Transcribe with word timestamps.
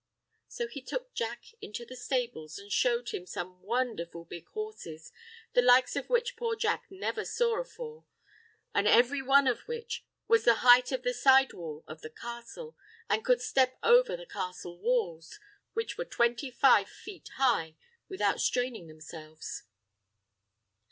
So 0.47 0.65
he 0.67 0.81
took 0.81 1.13
Jack 1.13 1.43
into 1.61 1.85
the 1.85 1.95
stables 1.95 2.57
an' 2.57 2.69
showed 2.69 3.09
him 3.09 3.27
some 3.27 3.61
wondherful 3.61 4.25
big 4.27 4.47
horses, 4.47 5.11
the 5.53 5.61
likes 5.61 5.95
of 5.95 6.09
which 6.09 6.35
poor 6.35 6.55
Jack 6.55 6.87
never 6.89 7.23
saw 7.23 7.59
afore, 7.59 8.05
an' 8.73 8.87
every 8.87 9.21
one 9.21 9.45
of 9.45 9.59
which 9.67 10.03
was 10.27 10.43
the 10.43 10.61
heighth 10.65 10.91
of 10.91 11.03
the 11.03 11.13
side 11.13 11.53
wall 11.53 11.83
of 11.87 12.01
the 12.01 12.09
castle 12.09 12.75
an' 13.11 13.21
could 13.21 13.43
step 13.43 13.77
over 13.83 14.17
the 14.17 14.25
castle 14.25 14.79
walls, 14.79 15.39
which 15.73 15.99
were 15.99 16.05
twenty 16.05 16.49
five 16.49 16.89
feet 16.89 17.29
high, 17.35 17.75
without 18.09 18.37
strainin' 18.41 18.87
themselves. 18.87 19.65